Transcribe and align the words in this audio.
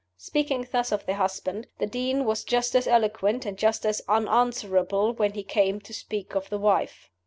Speaking 0.17 0.67
thus 0.71 0.91
of 0.91 1.05
the 1.05 1.13
husband, 1.13 1.67
the 1.77 1.85
Dean 1.85 2.25
was 2.25 2.43
just 2.43 2.73
as 2.75 2.87
eloquent 2.87 3.45
and 3.45 3.55
just 3.55 3.85
as 3.85 4.01
unanswerable 4.09 5.13
when 5.13 5.33
he 5.33 5.43
came 5.43 5.79
to 5.81 5.93
speak 5.93 6.33
of 6.35 6.49
the 6.49 6.57
wife. 6.57 7.11